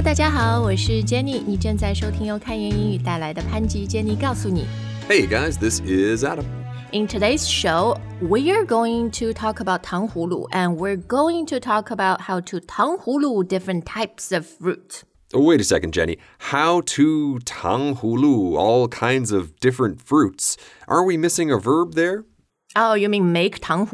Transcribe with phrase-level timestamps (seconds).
[0.00, 4.64] 大家好，我是 Jenny，你正在收听由开言英语带来的潘吉 Jenny 告诉你。
[5.06, 6.46] Hey guys, this is Adam.
[6.92, 11.90] In today's show, we are going to talk about 糖葫芦 and we're going to talk
[11.90, 15.02] about how to 糖葫芦 different types of fruit.
[15.34, 16.16] Oh, wait a second, Jenny.
[16.38, 20.56] How to tang hulu, all kinds of different fruits.
[20.88, 22.24] Are we missing a verb there?
[22.74, 23.86] Oh, you mean make 糖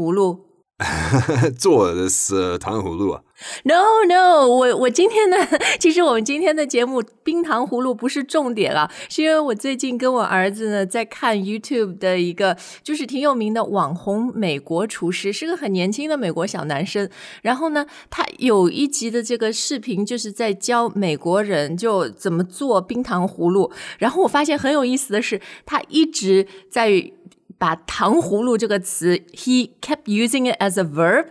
[1.57, 3.21] 做的是糖葫芦啊
[3.63, 5.35] ？No no，我我今天呢，
[5.79, 17.09] 其实我们今天的节目冰糖葫芦不是重点啊，是因为我最近跟我儿子呢在看 YouTube 的一个就是挺有名的网红美国厨师，是个很年轻的美国小男生。
[17.41, 23.71] 然后呢，他有一集的这个视频就是在教美国人就怎么做冰糖葫芦。
[23.97, 27.13] 然后我发现很有意思的是，他一直在。
[27.58, 31.26] 把糖葫芦这个词，he kept using it as a verb，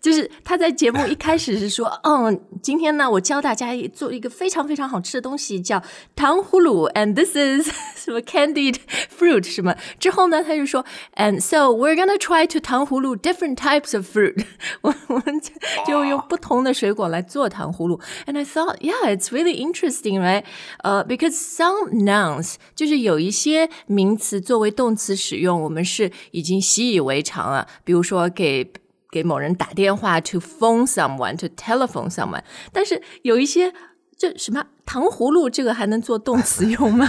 [0.00, 5.82] 就是他在节目一开始是说，嗯，今天呢，我教大家做一个非常非常好吃的东西，叫
[6.16, 8.76] 糖葫芦，and this is 什么 candied
[9.14, 9.76] fruit 什么。
[9.98, 10.82] 之后呢，他就说，
[11.16, 14.42] and so we're gonna try to 糖葫芦 different types of fruit
[14.80, 14.94] 我。
[15.08, 15.40] 我们
[15.86, 18.00] 就用不同的水果来做糖葫芦。
[18.26, 20.44] And I thought, yeah, it's really interesting, right?
[20.78, 25.67] 呃、uh,，because some nouns 就是有一些名词作为动词使用。
[25.68, 28.72] 我们是已经习以为常了，比如说给
[29.10, 32.42] 给某人打电话，to phone someone，to telephone someone。
[32.72, 33.72] 但是有一些
[34.16, 37.08] 这什么糖葫芦，这个还能做动词用吗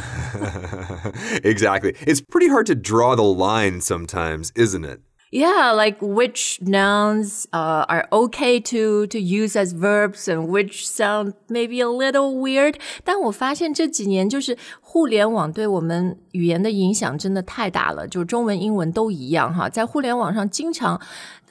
[1.44, 1.96] exactly.
[2.06, 5.00] It's pretty hard to draw the line sometimes, isn't it?
[5.32, 11.34] Yeah, like which nouns uh, are okay to to use as verbs and which sound
[11.50, 12.76] maybe a little weird.
[13.04, 21.02] 但我发现这几年就是互联网对我们语言的影响真的太大了，就中文、英文都一样哈，在互联网上经常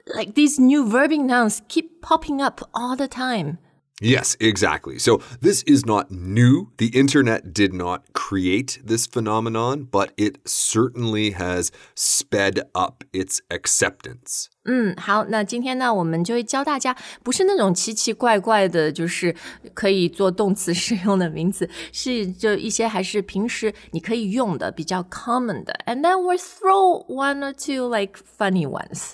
[0.06, 3.58] like these new verbing nouns keep popping up all the time.
[4.00, 4.98] Yes, exactly.
[4.98, 6.72] So this is not new.
[6.78, 14.46] The internet did not create this phenomenon, but it certainly has sped up its acceptance.
[14.64, 19.34] 嗯，好，那今天呢，我们就会教大家，不是那种奇奇怪怪的，就是
[19.74, 29.12] 可以做动词使用的名词，是就一些还是平时你可以用的比较 common 的，and then we'll throw one or two like funny ones.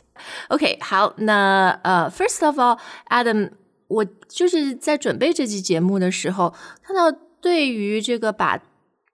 [0.48, 3.50] OK，好，那呃、uh,，first of all，Adam。
[3.88, 7.10] 我就是在准备这期节目的时候，看到
[7.41, 8.62] 对于这个把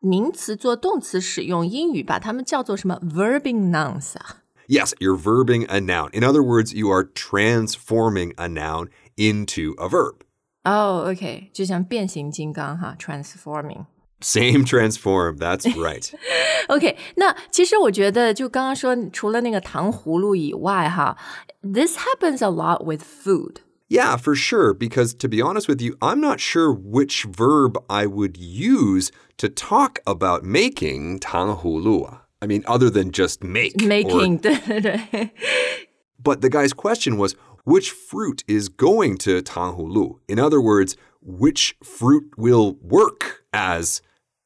[0.00, 6.10] 名词做动词使用，英语把它们叫做什么 verbing nouns 啊 Yes, you're verbing a noun.
[6.12, 10.16] In other words, you are transforming a noun into a verb.
[10.64, 13.86] 哦、oh,，OK，就像变形金刚哈，transforming。
[14.20, 16.10] Same transform, that's right.
[16.68, 21.16] OK，那其实我觉得，就刚刚说，除了那个糖葫芦以外，哈，
[21.62, 23.58] this happens a lot with food.
[23.90, 24.74] Yeah, for sure.
[24.74, 29.48] Because to be honest with you, I'm not sure which verb I would use to
[29.48, 32.18] talk about making tanghulu.
[32.42, 33.80] I mean, other than just make.
[33.80, 35.30] Making, or- 对对对。
[36.22, 37.34] but the guy's question was
[37.64, 40.18] which fruit is going to tanghulu?
[40.28, 44.00] In other words, which fruit will work as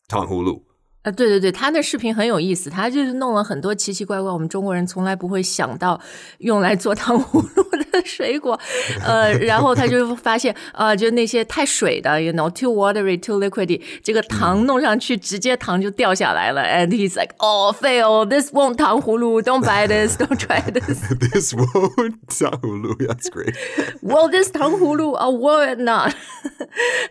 [0.08, 0.62] tanghulu?
[1.02, 5.98] 呃，对对对，他那视频很有意思，他就是弄了很多奇奇怪怪我们中国人从来不会想到
[6.40, 8.59] 用来做糖葫芦的 水果，
[9.05, 20.37] 呃，然后他就发现，呃，就那些太水的，you know too watery too liquidy，这个糖弄上去，直接糖就掉下来了，and he's like, oh fail, this won't 糖葫芦，don't buy this, don't
[20.37, 21.01] try this.
[21.19, 22.95] this won't tanghulu.
[23.07, 23.55] That's great.
[24.01, 26.13] Will this 糖葫芦 or will it not?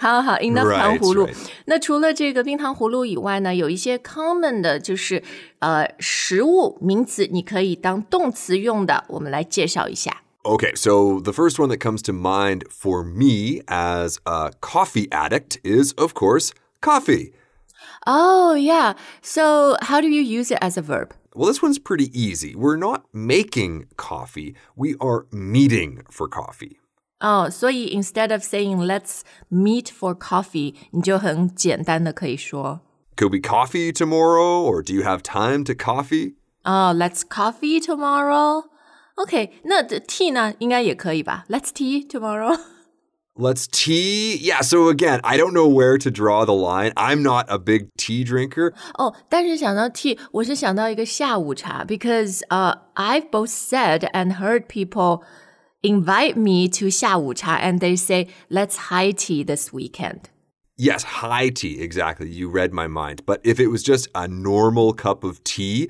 [0.00, 1.28] 好好，enough Right, 糖葫芦。
[1.66, 5.22] 那除了这个冰糖葫芦以外呢，有一些 common 的，就是
[5.60, 10.23] 呃食物名词，你可以当动词用的，我们来介绍一下。
[10.45, 15.91] Okay, so the first one that comes to mind for me as a coffee addict is,
[15.93, 17.33] of course, coffee.
[18.07, 18.93] Oh yeah.
[19.21, 21.13] So how do you use it as a verb?
[21.35, 22.55] Well, this one's pretty easy.
[22.55, 26.77] We're not making coffee, we are meeting for coffee.
[27.19, 29.21] 哦，所以 instead of saying let's
[29.51, 32.79] meet for coffee，你就很简单的可以说
[33.17, 36.35] Could we coffee tomorrow, or do you have time to coffee?
[36.63, 38.63] 哦、l e t s coffee tomorrow。
[39.15, 41.45] OK，那 tea 呢，应该也可以吧？
[41.49, 42.57] Let's tea tomorrow。
[43.35, 44.37] Let's tea.
[44.37, 46.91] Yeah, so again, I don't know where to draw the line.
[46.95, 48.73] I'm not a big tea drinker.
[48.97, 55.21] 哦，但是想到 tea，我是想到一个下午茶，because 呃、uh,，I've both said and heard people
[55.81, 60.23] invite me to 下午茶，and they say let's high tea this weekend。
[60.77, 62.29] Yes, high tea, exactly.
[62.29, 63.25] You read my mind.
[63.25, 65.89] But if it was just a normal cup of tea,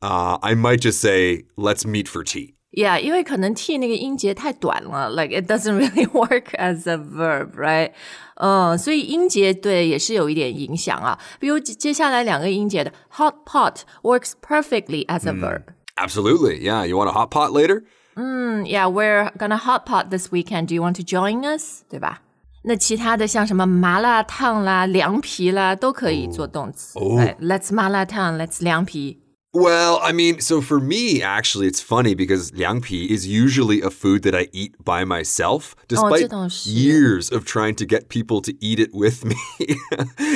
[0.00, 2.54] uh, I might just say, let's meet for tea.
[2.72, 7.92] Yeah，因为可能 t 那个音节太短了，like it doesn't really work as a verb，right？
[8.34, 11.16] 嗯，所以音节对也是有一点影响啊。
[11.38, 15.62] 比如接下来两个音节的 hot pot works perfectly as a verb。
[15.96, 16.60] Absolutely.
[16.60, 16.84] Yeah.
[16.84, 17.84] You want a hot pot later?
[18.16, 20.66] 嗯，Yeah, we're gonna hot pot this weekend.
[20.66, 21.82] Do you want to join us？
[21.88, 22.22] 对吧？
[22.64, 26.98] 那其他的像什么麻辣烫啦、凉皮啦，都可以做动词。
[26.98, 29.20] 哦 Right, Let's 麻辣烫，Let's 凉皮。
[29.56, 34.22] Well, I mean, so for me, actually, it's funny because liangpi is usually a food
[34.24, 36.70] that I eat by myself, despite 这倒是。
[36.70, 39.36] years of trying to get people to eat it with me.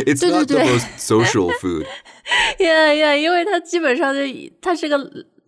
[0.07, 0.73] it's 对， not 对， the 对。
[0.73, 1.87] most social food.
[2.61, 4.21] Yeah, yeah，因为它基本上就
[4.61, 4.97] 它是个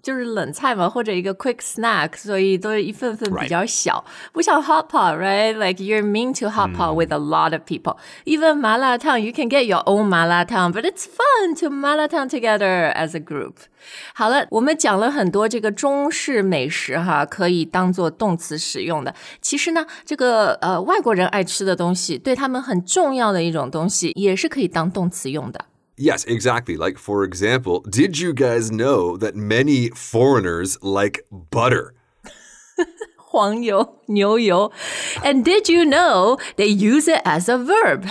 [0.04, 5.52] 就是冷菜嘛，或者一个 quick snack，所以都是一份份比较小不像 hot pot, right?
[5.52, 7.98] Like you're mean to hot pot with a lot of people.
[8.24, 13.14] Even 麻辣烫, you can get your own 麻辣烫 but it's fun to 麻辣烫 together as
[13.14, 13.56] a group.
[14.14, 19.14] 好了，我们讲了很多这个中式美食哈，可以当做动词使用的。
[19.42, 25.66] 其实呢，这个呃外国人爱吃的东西，对他们很重要的一种东西，也是可以当动词用的。
[25.96, 26.76] Yes, exactly.
[26.76, 31.94] Like, for example, did you guys know that many foreigners like butter?
[33.16, 34.72] 黄油、牛油。
[35.22, 38.10] And did you know they use it as a verb?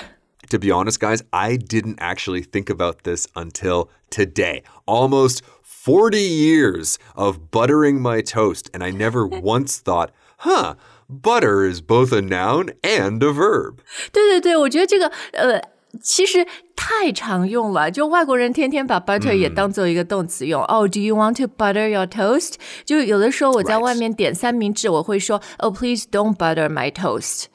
[0.50, 4.64] To be honest, guys, I didn't actually think about this until today.
[4.86, 10.76] Almost 40 years of buttering my toast, and I never once thought, huh,
[11.10, 13.82] butter is both a noun and a verb.
[14.12, 15.62] 对对对，我觉得这个呃，
[16.02, 16.46] 其实
[16.76, 20.64] 太常用了，就外国人天天把 butter 也当做一个动词用。
[20.66, 22.54] 哦、d o you want to butter your toast？
[22.86, 23.82] 就有的时候我在 Right.
[23.82, 27.46] 外面点三明治，我会说，Oh please don't butter my toast。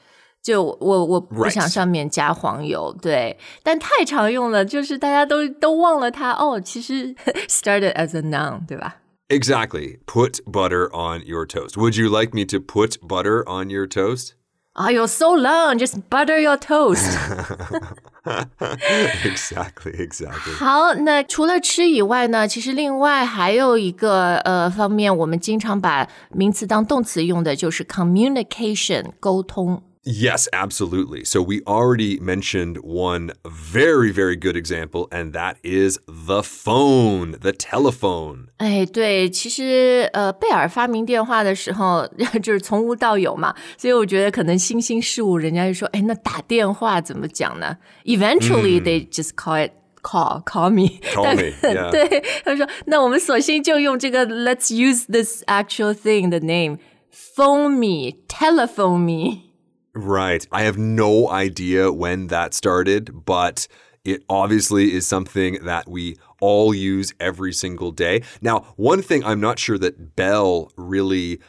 [0.43, 1.49] 就我我不 Right.
[1.49, 6.59] 想上面加黄油对，但太常用了，就是大家都都忘了它哦。
[6.59, 7.15] 其实
[7.47, 8.97] started as a noun，对吧？
[9.29, 9.99] Exactly.
[10.05, 11.77] Put butter on your toast.
[11.77, 14.33] Would you like me to put butter on your toast?
[14.73, 17.09] 哎呦，so long，just butter your toast。
[19.24, 20.54] exactly, exactly.
[20.58, 29.82] 好，那除了吃以外呢，其实另外还有一个呃方面，我们经常把名词当动词用的，就是 communication 沟通。
[30.07, 31.25] Yes, absolutely.
[31.25, 37.51] So we already mentioned one very, very good example, and that is the phone, the
[37.51, 38.49] telephone.
[38.57, 42.07] 哎，对，其实呃，贝尔发明电话的时候
[42.43, 47.77] 就是从无到有嘛，所以我觉得可能新兴事物，人家就说，哎，那打电话怎么讲呢？
[48.03, 49.71] Eventually、they just call it
[50.03, 51.89] call call me Call 但 me, yeah.
[51.89, 56.77] 对，他说，那我们索性就用这个 Let's use this actual thing the name
[57.11, 59.48] phone me telephone me。
[59.94, 60.46] Right.
[60.52, 63.66] I have no idea when that started, but
[64.04, 68.22] it obviously is something that we all use every single day.
[68.40, 71.40] Now, one thing I'm not sure that Bell really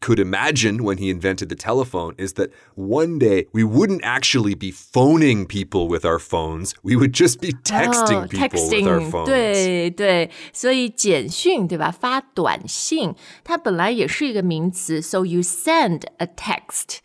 [0.00, 4.70] could imagine when he invented the telephone is that one day we wouldn't actually be
[4.70, 6.74] phoning people with our phones.
[6.82, 9.24] We would just be texting 哦 people with our texting， phones.
[9.24, 11.90] 对对，所以简讯对吧？
[11.90, 16.98] 发短信，它本来也是一个名词，so you send a text，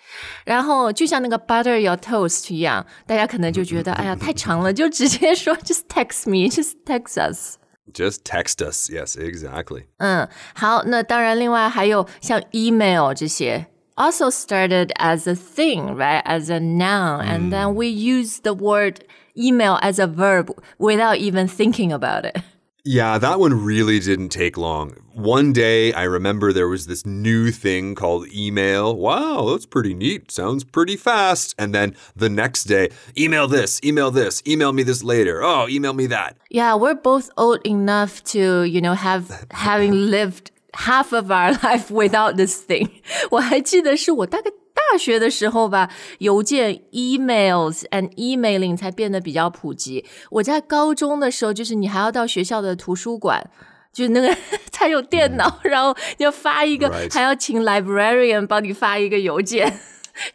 [0.43, 7.55] 然后就像那个 butter your toast 一样，大家可能就觉得哎呀太长了，就直接说 just text me，just text us。
[7.91, 8.89] Just text us.
[8.89, 9.85] Yes, exactly.
[9.97, 13.65] 嗯，好，那当然，另外还有像 email 这些。
[13.95, 16.23] Also started as a thing, right?
[16.23, 17.25] As a noun.
[17.25, 19.03] And then we use the word
[19.35, 22.37] email as a verb without even thinking about it.
[22.85, 24.95] Yeah, that one really didn't take long.
[25.13, 28.95] One day, I remember there was this new thing called email.
[28.95, 30.31] Wow, that's pretty neat.
[30.31, 31.53] Sounds pretty fast.
[31.59, 35.43] And then the next day, email this, email this, email me this later.
[35.43, 36.37] Oh, email me that.
[36.49, 41.91] Yeah, we're both old enough to, you know, have having lived half of our life
[41.91, 42.89] without this thing.
[43.31, 50.05] 我还记得是我大概 大学的时候吧，邮件 emails and emailing 才变得比较普及。
[50.31, 53.49] 我在高中的时候，就是你还要到学校的图书馆。
[53.91, 54.37] 就那个
[54.71, 57.11] 才有电脑，然后要发一个 Right.
[57.11, 59.79] 还要请 librarian 帮你发一个邮件，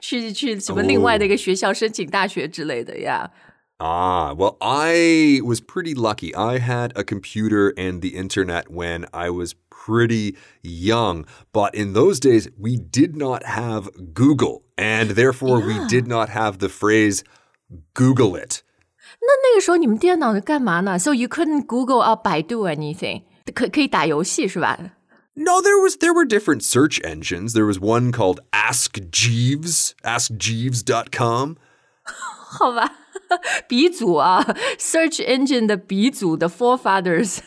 [0.00, 3.30] 去去什么另外的一个学校申请大学之类的呀。
[3.78, 6.34] Ah, well, I was pretty lucky.
[6.34, 9.54] I had a computer and the internet when I was
[9.88, 11.24] pretty young.
[11.52, 14.62] But in those days, we did not have Google.
[14.76, 17.22] And therefore, we did not have the phrase
[17.94, 18.62] Google it.
[19.20, 20.98] 那那个时候你们电脑是干嘛呢？
[20.98, 23.22] So you couldn't Google or 百度 anything，
[23.54, 24.78] 可可以打游戏是吧？
[25.36, 27.54] No, there was there were different search engines.
[27.54, 31.56] There was one called Ask Jeeves, askjeeves.com.
[32.04, 32.92] 好 吧，
[33.66, 34.44] 鼻祖啊，
[34.78, 37.38] search engine 的鼻祖的 forefathers。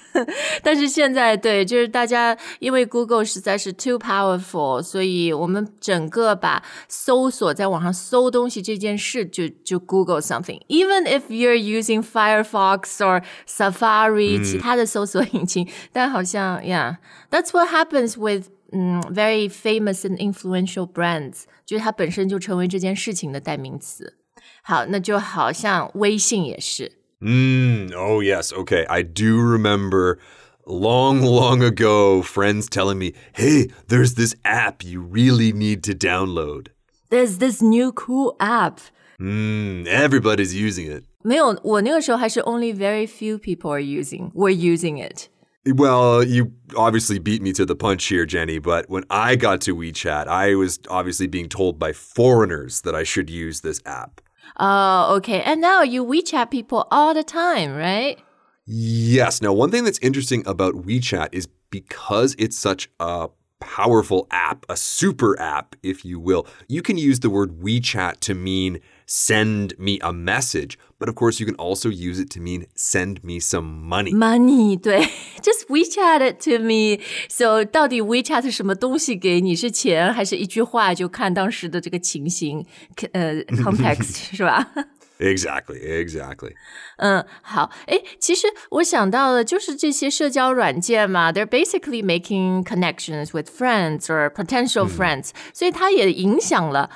[0.64, 17.70] 但是现在对，就是大家因为 Google 实在是 too powerful，所以我们整个把搜索在网上搜东西这件事就就 Google something。Even if you're using Firefox or Safari，、其他的搜索引擎，但好像 yeah，that's what
[17.70, 24.18] happens with 嗯 very famous and influential brands，就是它本身就成为这件事情的代名词。
[24.64, 26.92] 好，那就好像微信也是。
[27.20, 28.52] Mm, oh, yes.
[28.54, 28.86] Okay.
[28.88, 30.20] I do remember
[30.66, 36.68] long, long ago friends telling me, hey, there's this app you really need to download.
[37.10, 38.80] There's this new cool app.
[39.20, 41.06] Mm, everybody's using it.
[41.24, 45.30] 没有，我那个时候还是 only very few people are using were using it.
[45.66, 49.76] Well, you obviously beat me to the punch here, Jenny, but when I got to
[49.76, 54.21] WeChat, I was obviously being told by foreigners that I should use this app.
[54.59, 55.43] Oh, okay.
[55.43, 58.19] And now you WeChat people all the time, right?
[58.65, 59.43] Yes.
[59.43, 63.29] Now, one thing that's interesting about WeChat is because it's such a
[63.61, 68.35] powerful app, a super app, if you will, you can use the word WeChat to
[68.35, 68.81] mean
[69.12, 70.78] send me a message.
[71.00, 74.12] But of course, you can also use it to mean send me some money.
[74.12, 75.08] Money, 对，
[75.42, 77.00] just WeChat it to me.
[77.30, 79.56] So 到底 WeChat 是什么东西给你？
[79.56, 80.94] 是钱还是一句话？
[80.94, 82.66] 就看当时的这个情形，
[83.12, 84.72] 呃，context 是吧？
[85.20, 86.54] Exactly, exactly.
[86.98, 96.92] 嗯，好，诶，其实我想到的就是这些社交软件嘛，they're basically making connections with friends or potential friends，、所以它也影响了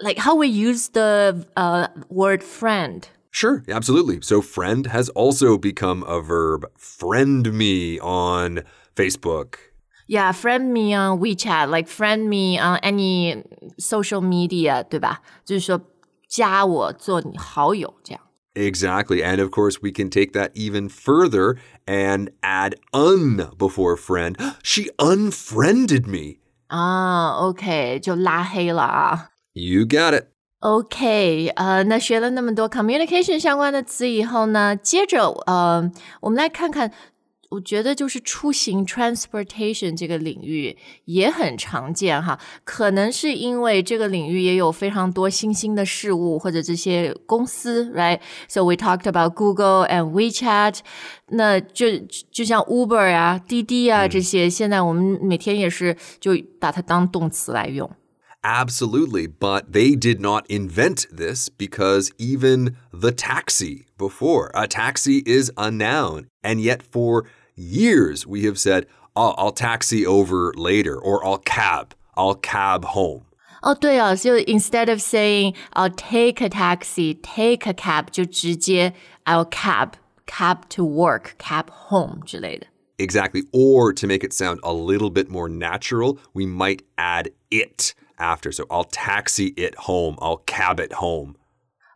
[0.00, 3.08] ，like how we use the uh word friend。
[3.30, 4.20] Sure, absolutely.
[4.22, 6.64] So, friend has also become a verb.
[6.78, 8.62] Friend me on
[8.94, 9.56] Facebook.
[10.08, 13.42] Yeah, friend me on WeChat, like friend me on any
[13.78, 15.20] social media，对吧？
[15.44, 15.80] 就是说
[16.28, 18.22] 加我做你好友这样。
[18.54, 19.22] Exactly.
[19.22, 24.34] And of course, we can take that even further and add un before friend.
[24.62, 26.38] She unfriended me.
[26.68, 29.28] 啊，OK，就拉黑了啊。
[29.53, 30.27] You got it.
[30.59, 35.91] OK，呃，那学了那么多 communication 相关的词以后呢，接着呃，
[36.21, 36.91] 我们来看看，
[37.49, 50.77] 我觉得就是出行 transportation 这个领域也很常见哈，可能是因为这个领域也有非常多新兴的事物或者这些公司，right？So we talked about Google and WeChat，
[51.29, 51.97] 那就
[52.31, 57.89] 就像 Uber 啊、滴滴啊这些，现在我们每天也是就把它当动词来用。
[58.44, 59.26] Absolutely.
[59.26, 65.70] But they did not invent this because even the taxi before, a taxi is a
[65.70, 66.28] noun.
[66.44, 67.24] And yet for
[67.56, 68.86] years we have said,
[69.16, 73.22] oh, I'll taxi over later or I'll cab, I'll cab home.
[73.62, 78.92] 哦，对啊，就 instead of saying I'll take a taxi, take a cab，就直接
[79.24, 79.94] I'll cab,
[80.26, 82.66] cab to work, cab home 之类的。
[82.98, 83.42] Exactly.
[83.52, 88.50] Or to make it sound a little bit more natural, we might add it after.
[88.52, 91.34] So I'll taxi it home, I'll cab it home.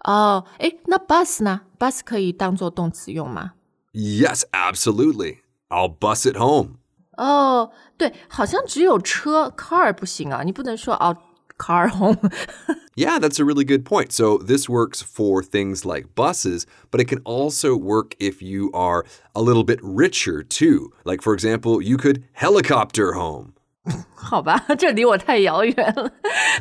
[0.04, 1.62] 哦，诶，那 bus 呢？
[1.78, 3.52] bus 可以当做动词用吗？
[3.92, 5.38] Yes, absolutely.
[5.68, 6.76] I'll bus it home.
[7.16, 11.18] 哦，对，好像只有车 car 不行啊，你不能说 I'll
[11.58, 12.30] car home。
[12.96, 14.12] Yeah, that's a really good point.
[14.12, 19.04] So this works for things like buses, but it can also work if you are
[19.34, 20.92] a little bit richer too.
[21.04, 23.52] Like, for example, you could helicopter home.
[24.15, 26.11] 好吧，这离我太遥远了。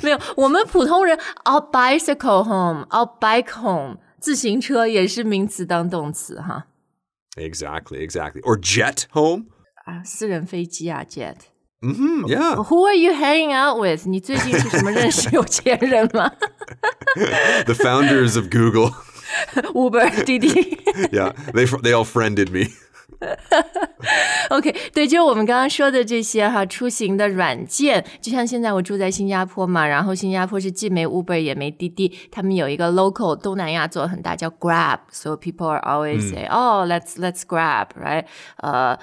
[0.03, 6.67] 没有，我们普通人，I'll bicycle home，I'll bike home，自行车也是名词当动词哈。
[7.37, 8.43] Exactly, exactly.
[8.43, 9.47] Or jet home.
[9.87, 11.37] 啊，私人飞机啊，jet。
[11.81, 12.55] Mm-hmm, yeah.
[12.65, 14.09] Who are you hanging out with?
[14.09, 16.31] 你最近是什么认识有钱人吗
[17.67, 18.93] ？The founders of Google.
[19.75, 20.79] Uber, Didi.
[21.53, 22.71] they they all friended me.
[24.51, 38.25] OK，对，就是我们刚刚说的这些哈，出行的软件，就像现在我住在新加坡嘛，然后新加坡是既没 Uber 也没滴滴，他们有一个 local 东南亚做的很大叫 Grab，so people are always say，哦、oh,，let's let's Grab，right？
[38.57, 38.99] 呃。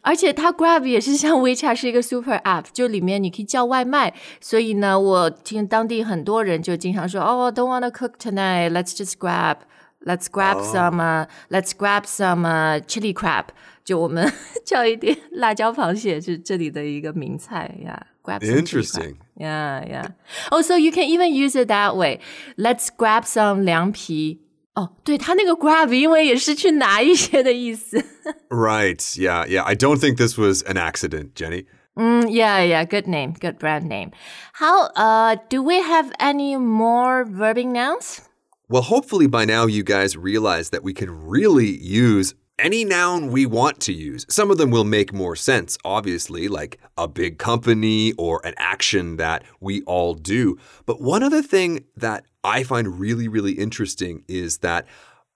[0.00, 4.14] 而且它 Grab 也是像 WeChat 是一个 super app，就里面你可以叫外卖。
[4.40, 9.56] 所以呢，我听当地很多人就经常说，哦、oh,，don't wanna cook tonight，let's just grab。
[10.05, 13.45] Let's grab some, uh, let's grab some uh, chili crab.
[13.85, 14.31] 就我们
[14.65, 18.05] 叫一点辣椒螃蟹，是这里的一个名菜呀。
[18.25, 19.15] Yeah, grab some chili Interesting.
[19.15, 19.17] crab.
[19.35, 20.07] Yeah, yeah.
[20.51, 22.19] Oh, so you can even use it that way.
[22.57, 24.41] Let's grab some 凉皮。
[24.75, 28.03] 哦，对，它那个 grab 因为也是去拿一些的意思。
[28.49, 28.99] Right.
[29.15, 29.63] Yeah, yeah.
[29.63, 31.65] I don't think this was an accident, Jenny.
[31.95, 32.85] 嗯，Yeah, yeah.
[32.85, 34.11] Good name, good brand name.
[34.53, 34.89] How?
[34.95, 38.21] Uh, do we have any more verbing nouns?
[38.70, 43.46] Well, hopefully by now you guys realize that we can really use any noun we
[43.46, 44.26] want to use.
[44.28, 49.16] Some of them will make more sense, obviously, like a big company or an action
[49.16, 50.58] that we all do.
[50.84, 54.86] But one other thing that I find really, really interesting is that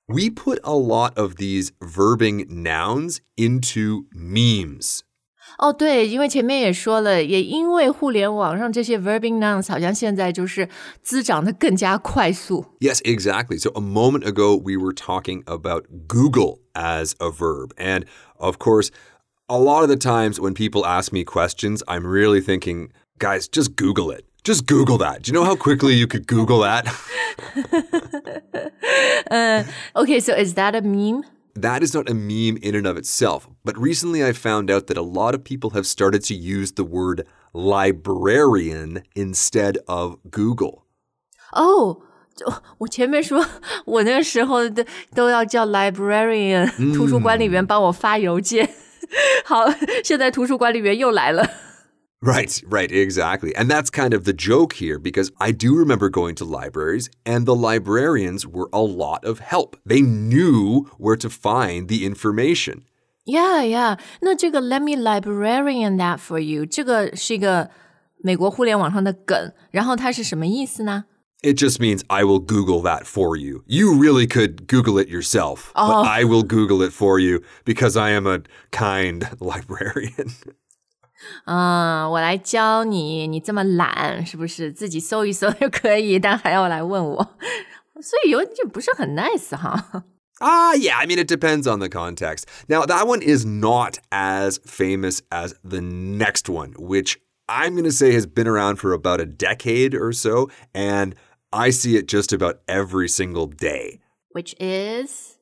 [0.08, 5.04] we put a lot of these verbing nouns into memes.
[5.59, 10.69] 哦，对，因为前面也说了，也因为互联网让这些 verbing nouns 好像现在就是
[11.01, 12.65] 滋长的更加快速。
[12.79, 13.57] Yes, exactly.
[13.57, 17.71] So a moment ago, we were talking about Google as a verb.
[17.77, 18.05] And
[18.37, 18.89] of course,
[19.47, 23.75] a lot of the times when people ask me questions, I'm really thinking, guys, just
[23.75, 24.25] Google it.
[24.43, 25.23] Just Google that.
[25.23, 26.85] Do you know how quickly you could Google that?
[29.31, 29.63] uh,
[29.95, 31.23] okay, so is that a meme?
[31.55, 33.47] that is not a meme in and of itself.
[33.63, 36.83] But recently I found out that a lot of people have started to use the
[36.83, 40.83] word librarian instead of Google.
[41.53, 42.03] Oh,
[42.77, 43.43] 我前面说，
[43.85, 44.83] 我那个时候都
[45.15, 48.69] 都要叫 librarian，、嗯、图书管理员帮我发邮件。
[49.43, 49.65] 好，
[50.03, 51.49] 现在图书管理员又来了。
[52.21, 53.55] Right, right, exactly.
[53.55, 57.45] And that's kind of the joke here because I do remember going to libraries and
[57.45, 59.77] the librarians were a lot of help.
[59.85, 62.85] They knew where to find the information.
[63.25, 63.99] Yeah, yeah.
[64.21, 67.69] 那这个 let me librarian that for you，这个是一个
[68.23, 71.05] 美国互联网上的梗，然后它是什么意思呢？
[71.43, 73.63] It just means I will Google that for you.
[73.67, 78.09] You really could Google it yourself, but I will Google it for you because I
[78.09, 78.39] am a
[78.71, 80.31] kind librarian.
[81.45, 86.19] 嗯，我来教你，你这么懒，是不是自己搜一搜就可以？
[86.19, 87.37] 但还要来问我，
[88.01, 90.03] 所以有点不是很 nice 哈。
[90.39, 92.45] Ah, yeah, I mean, it depends on the context.
[92.67, 97.17] Now, that one is not as famous as the next one, which
[97.47, 101.15] I'm going to say has been around for about a decade or so, and
[101.51, 103.99] I see it just about every single day.
[104.31, 105.39] Which is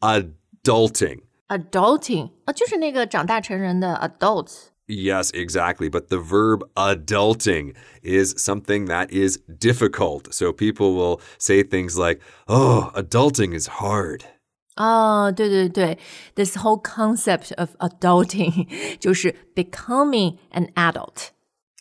[0.00, 1.24] adulting.
[1.48, 4.68] Adulting 啊，就是那个长大成人的 adults。
[4.90, 5.90] Yes, exactly.
[5.90, 10.32] But the verb adulting is something that is difficult.
[10.32, 14.24] So people will say things like, oh, adulting is hard.
[14.76, 15.98] 哦，对对对，
[16.36, 18.66] this whole concept of adulting
[18.98, 21.32] 就 是 becoming an adult。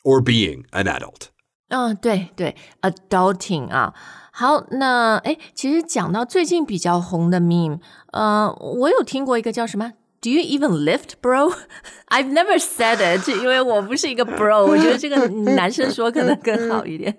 [0.03, 1.27] Or being an adult.
[1.69, 3.93] 嗯，对对，adulting 啊。
[4.32, 7.80] 好，那哎，其实讲到最近比较红的 meme，
[8.12, 11.53] 呃，我有听过一个叫什么 Do you even lift, bro?
[12.10, 17.17] I've never said it，因为我不是一个 bro，我觉得这个男生说可能更好一点。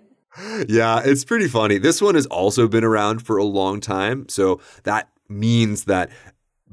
[0.68, 1.78] Yeah, it's pretty funny.
[1.78, 4.26] This one has also been around for a long time.
[4.28, 6.10] So that means that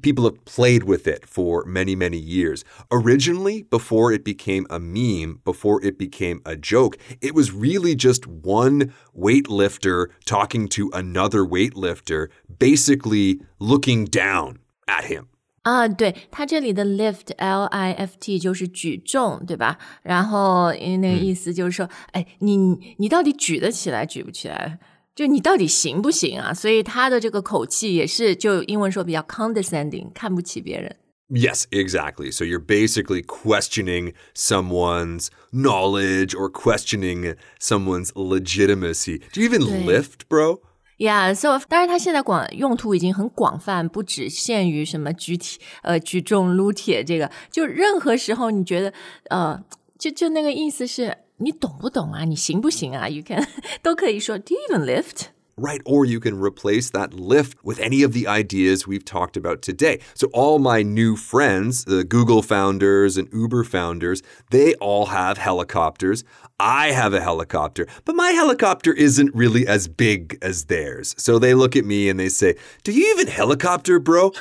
[0.01, 2.63] people have played with it for many, many years.
[2.91, 8.27] Originally, before it became a meme, before it became a joke, it was really just
[8.27, 12.27] one weightlifter talking to another weightlifter,
[12.59, 15.29] basically looking down at him.
[15.69, 19.79] 啊，对，它这里的 lift L I F T 就是举重，对吧？
[20.03, 24.77] 然后那个意思就是说，哎，你你到底举得起来，举不起来？
[25.15, 26.53] 就你到底行不行啊？
[26.53, 30.95] 所以他的这个口气也是，就英文说比较 condescending，看不起别人。
[31.29, 32.31] Yes, exactly.
[32.31, 39.21] So you're basically questioning someone's knowledge or questioning someone's legitimacy.
[39.33, 40.59] Do you even lift, bro?
[41.02, 48.92] Yeah, so 当然，它现在广用途已经很广泛，不只限于什么举铁、呃举重、撸铁这个，就任何时候你觉得
[49.30, 49.58] 呃，
[49.98, 52.24] 就就那个意思是你懂不懂啊？
[52.26, 53.42] 你行不行啊？You can
[53.82, 55.28] 都可以说 Do you even lift？
[55.59, 60.01] Right, or you can replace that lift with any of the ideas we've talked about today.
[60.13, 66.25] So, all my new friends, the Google founders and Uber founders, they all have helicopters.
[66.59, 71.15] I have a helicopter, but my helicopter isn't really as big as theirs.
[71.17, 74.33] So, they look at me and they say, Do you even helicopter, bro?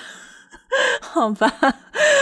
[1.00, 1.48] 好吧，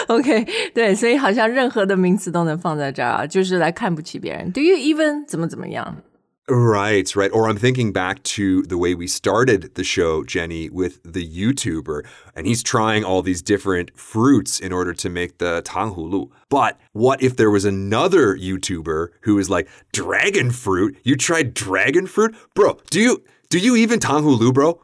[0.09, 4.53] OK，对，所以好像任何的名词都能放在这儿啊，就是来看不起别人。
[4.53, 6.03] Do you even 怎么怎么样？
[6.50, 7.32] Right, right.
[7.34, 12.06] Or I'm thinking back to the way we started the show, Jenny, with the YouTuber,
[12.38, 16.30] and he's trying all these different fruits in order to make the tanghulu.
[16.48, 20.98] But what if there was another YouTuber who is like, dragon fruit?
[21.04, 22.34] You tried dragon fruit?
[22.54, 24.80] Bro, do you do you even tanghulu, bro?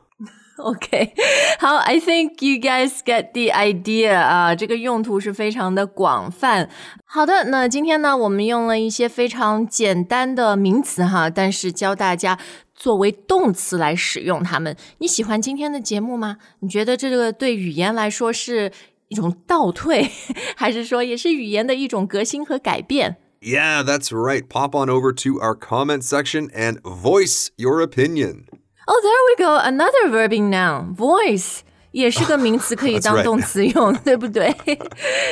[0.58, 1.14] OK，
[1.60, 6.68] 好，I think you guys get the idea 啊，这个用途是非常的广泛。
[7.04, 12.36] 好的，那今天呢，我们用了一些非常简单的名词哈，但是教大家
[12.74, 14.76] 作为动词来使用它们。
[14.98, 16.38] 你喜欢今天的节目吗？
[16.58, 18.72] 你觉得这个对语言来说是
[19.06, 20.10] 一种倒退，
[20.56, 23.16] 还是说也是语言的一种革新和改变？
[23.40, 24.48] Yeah, that's right.
[24.48, 28.46] Pop on over to our comment section and voice your opinion.
[28.86, 29.58] Oh, there we go.
[29.58, 30.96] Another verbing noun.
[30.96, 31.60] Voice
[31.90, 33.24] 也是个名词，可以 That's 当 right.
[33.24, 34.54] 动词用，对不对？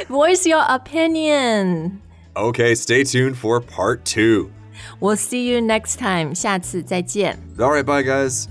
[0.09, 1.99] Voice your opinion.
[2.35, 4.51] Okay, stay tuned for part two.
[5.01, 6.35] We'll see you next time.
[6.35, 7.39] 下次再见。
[7.59, 8.47] All right, bye, guys.